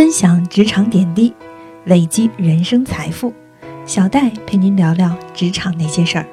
[0.00, 1.30] 分享职场点滴，
[1.84, 3.34] 累积人生财富。
[3.84, 6.24] 小戴陪您聊聊职场那些事儿。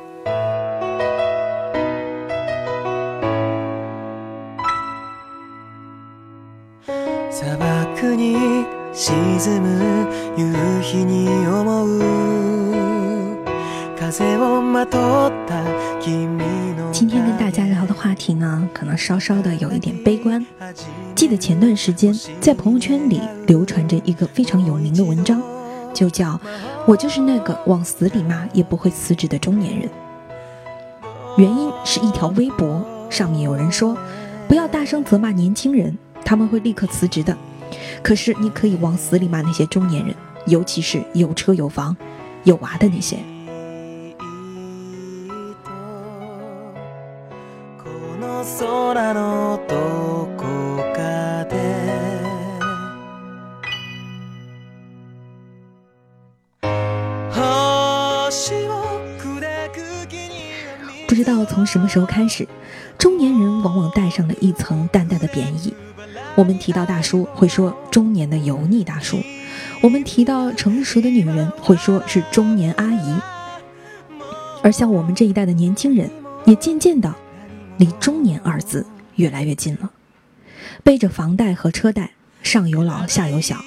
[18.37, 20.45] 那，可能稍稍的有一点悲观。
[21.15, 25.41] 记得前段时间在朋友圈里流传着一个非常有名的文章，
[25.93, 26.39] 就叫
[26.87, 29.89] “我就是那个往死里骂也不会辞职的中年人”。
[31.37, 33.97] 原因是一条微博上面有人说
[34.47, 37.37] ：“不要大声责骂年轻人，他们会立刻辞职的。
[38.01, 40.15] 可是你可以往死里骂那些中年人，
[40.47, 41.95] 尤其是有车有房、
[42.43, 43.17] 有娃的那些。”
[48.97, 49.03] 不
[61.13, 62.47] 知道从什么时候开始，
[62.97, 65.71] 中年人往往带上了一层淡淡的贬义。
[66.33, 69.17] 我们提到大叔，会说中年的油腻大叔；
[69.83, 73.15] 我们提到成熟的女人，会说是中年阿姨。
[74.63, 76.09] 而像我们这一代的年轻人，
[76.45, 77.13] 也渐渐的。
[77.77, 79.91] 离“中年”二字越来越近了，
[80.83, 82.11] 背着房贷和车贷，
[82.43, 83.63] 上有老下有小，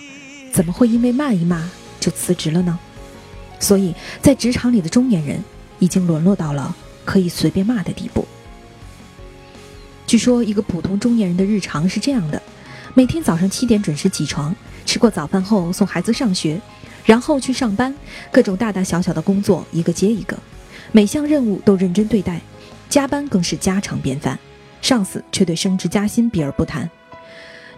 [0.53, 2.79] 怎么会因为骂一骂就辞职了呢？
[3.59, 5.43] 所以在职场里的中年人
[5.79, 8.27] 已经沦落到了可以随便骂的地步。
[10.07, 12.43] 据说一个普通中年人的日常是这样的：
[12.95, 16.61] 每天早上七点准时起床，吃过早饭后送孩子上学，
[17.05, 17.95] 然后去上班，
[18.33, 20.37] 各种大大小小的工作一个接一个，
[20.91, 22.41] 每项任务都认真对待。
[22.91, 24.37] 加班更是家常便饭，
[24.83, 26.91] 上司却对升职加薪避而不谈。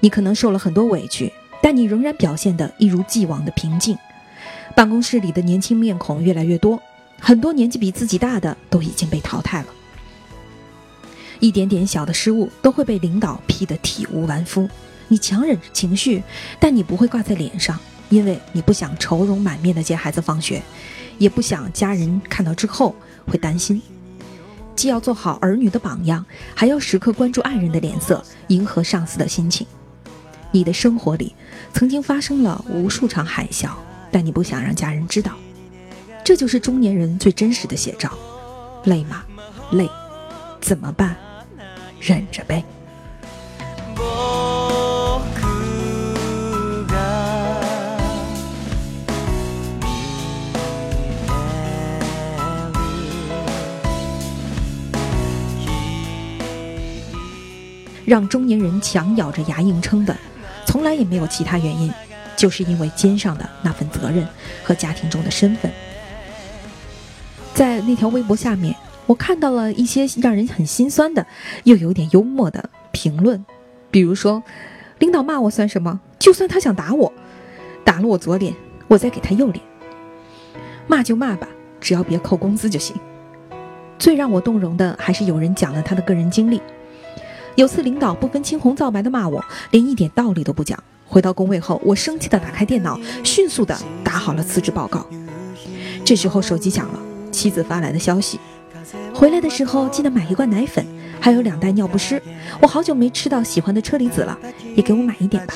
[0.01, 1.31] 你可能受了很多委屈，
[1.63, 3.97] 但你仍然表现得一如既往的平静。
[4.75, 6.83] 办公室里的年轻面孔越来越多，
[7.21, 9.69] 很多年纪比自己大的都已经被淘汰了。
[11.41, 14.67] 一点点小的失误都会被领导批得体无完肤。
[15.09, 16.23] 你强忍着情绪，
[16.59, 20.63] 但你不会挂在脸上，因为你不想愁容满面的接孩子放学，
[21.19, 23.83] 也不想家人看到之后会担心。
[24.75, 26.25] 既要做好儿女的榜样，
[26.55, 29.67] 还要时刻关注爱人的脸色，迎合上司的心情。
[30.51, 31.35] 你的生活里
[31.73, 33.71] 曾经发生了无数场海啸，
[34.11, 35.33] 但你不想让家人知道。
[36.25, 38.13] 这就是中年人最真实的写照。
[38.85, 39.23] 累吗？
[39.73, 39.89] 累。
[40.61, 41.17] 怎么办？
[42.01, 42.65] 忍着呗。
[58.05, 60.17] 让中年人强咬着牙硬撑的，
[60.67, 61.93] 从来也没有其他原因，
[62.37, 64.27] 就是因为肩上的那份责任
[64.63, 65.71] 和家庭中的身份。
[67.55, 68.75] 在那条微博下面，
[69.07, 71.27] 我看到了一些让人很心酸的，
[71.65, 73.45] 又有点幽默的评论，
[73.91, 74.43] 比如说
[74.99, 76.01] ：“领导骂我算什么？
[76.19, 77.13] 就算他想打我，
[77.85, 78.55] 打了我左脸，
[78.89, 79.63] 我再给他右脸。
[80.87, 81.47] 骂就骂吧，
[81.81, 82.97] 只要别扣工资就行。”
[83.99, 86.61] 最让我动容的还是有人讲了他的个人经历。
[87.57, 90.79] 有次领导不分青红皂白的骂我，连一点道理都不讲。
[91.07, 95.07] 回到工位后，我生气的打开电脑，迅速的打好了辞职报告。
[96.05, 96.99] 这时候手机响了，
[97.31, 98.41] 妻子发来的消息：
[99.15, 100.85] 回来的时候记得买一罐奶粉，
[101.21, 102.21] 还有两袋尿不湿。
[102.63, 104.39] 我好久没吃到喜欢的车厘子了，
[104.75, 105.53] 也给我买一点吧。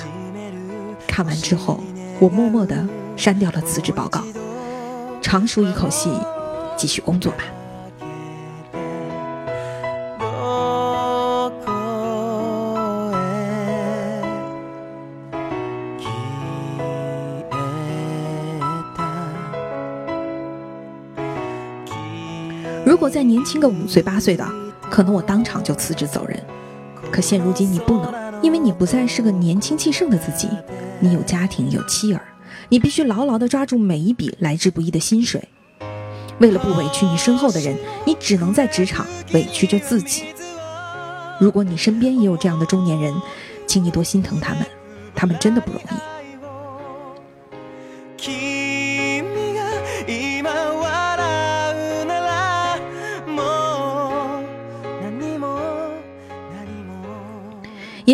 [1.06, 1.82] 看完之后，
[2.20, 2.86] 我默默的
[3.16, 4.22] 删掉了辞职报告，
[5.22, 6.10] 长舒一口气，
[6.76, 7.44] 继续工作吧。
[22.96, 24.50] 如果再年轻个五岁八岁的，
[24.90, 26.43] 可能我当场就辞职走人。
[27.12, 30.48] 可现如今你不能，因为你不再是个年轻气盛的自己，
[30.98, 32.22] 你有家庭有妻儿，
[32.70, 35.46] 你必须牢牢地抓住每一笔来之不易的薪水。
[36.38, 37.76] 为了不委屈你身后的人，
[38.06, 40.25] 你只能在职场委屈着自己。
[41.38, 43.14] 如果你身边也有这样的中年人，
[43.66, 44.64] 请你多心疼他们，
[45.14, 46.15] 他们真的不容易。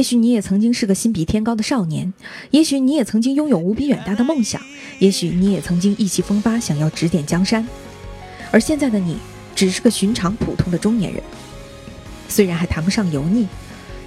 [0.03, 2.13] 也许你也曾经是个心比天高的少年，
[2.51, 4.61] 也许你也曾经拥有无比远大的梦想，
[4.99, 7.65] 也许你也曾经意气风发，想要指点江山。
[8.51, 9.17] 而现在的你，
[9.55, 11.23] 只是个寻常普通的中年人，
[12.29, 13.47] 虽然还谈不上油腻，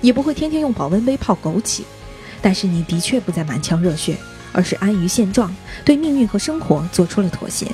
[0.02, 1.84] 也不会天天用保温杯泡枸杞，
[2.42, 4.18] 但是你的确不再满腔热血，
[4.52, 5.56] 而是安于现状，
[5.86, 7.66] 对命运和生活做出了妥协。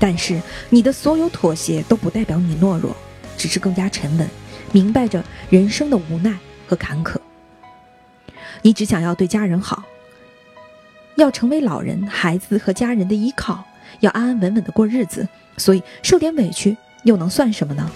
[0.00, 2.96] 但是，你的所有妥协都不代表你懦弱，
[3.38, 4.28] 只是更加沉稳，
[4.72, 6.36] 明白着人生的无奈
[6.70, 7.16] 和坎坷。
[8.62, 9.82] 你只想要对家人好，
[11.16, 13.64] 要成为老人、孩子和家人的依靠，
[13.98, 15.26] 要安安稳稳的过日子，
[15.56, 17.90] 所以受点委屈又能算什么呢？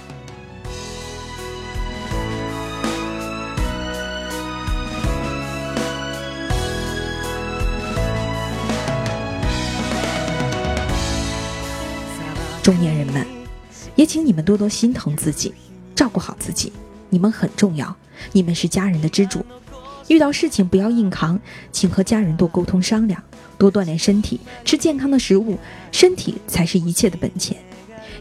[12.61, 13.25] 中年人们，
[13.95, 15.55] 也请你们多多心疼自己，
[15.95, 16.73] 照顾好自己。
[17.15, 17.95] 你们很重要，
[18.33, 19.47] 你们是家人的支柱。
[20.09, 21.39] 遇到事情不要硬扛，
[21.71, 23.23] 请和家人多沟通商量，
[23.57, 25.57] 多锻炼身体，吃健康的食物，
[25.93, 27.57] 身体才是一切的本钱。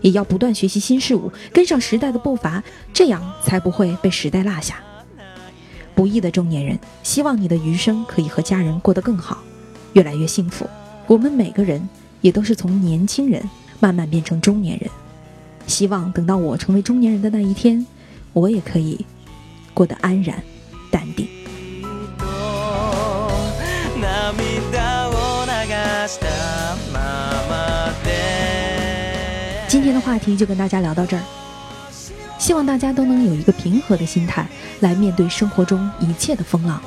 [0.02, 2.64] 也要不断学习新事物，跟上时代的步伐，
[2.94, 4.76] 这样才不会被时代落下。
[5.96, 9.40] 不易的中年人，希望你的余生可以和家人过得更好，
[9.94, 10.70] 越来越幸福。
[11.08, 11.90] 我们每个人
[12.22, 13.44] 也都是从年轻人。
[13.80, 14.90] 慢慢变成中年人，
[15.68, 17.86] 希望等到我成为中年人的那一天，
[18.34, 19.06] 我也可以
[19.74, 20.44] 过得安然、
[20.92, 21.28] 淡定。
[29.68, 31.24] 今天的话题就跟大家聊到这儿，
[32.38, 34.46] 希望大家都能有一个平和的心态
[34.82, 36.82] 来面对生活中一切的风浪。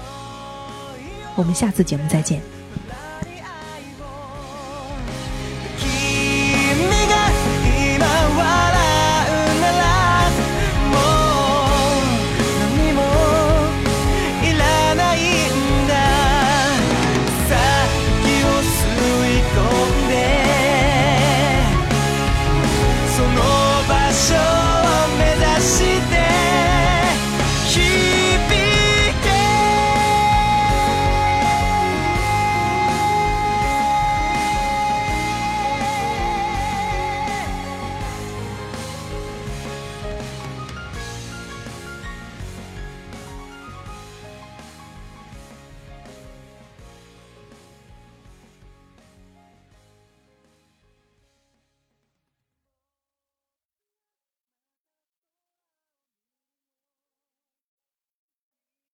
[1.35, 2.56] 我们下次节目再见。